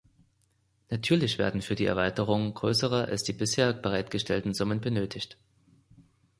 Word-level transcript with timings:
Natürlich 0.89 1.37
werden 1.37 1.61
für 1.61 1.75
die 1.75 1.85
Erweiterung 1.85 2.55
größere 2.55 3.05
als 3.05 3.21
die 3.21 3.33
bisher 3.33 3.71
bereitgestellten 3.71 4.55
Summen 4.55 4.81
benötigt. 4.81 5.37